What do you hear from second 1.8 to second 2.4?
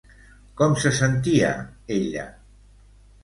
ella?